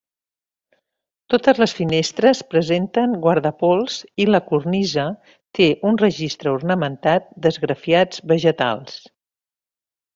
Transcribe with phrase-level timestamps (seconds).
[1.33, 5.07] Totes les finestres presenten guardapols i la cornisa
[5.61, 9.03] té un registre ornamentat d'esgrafiats vegetals.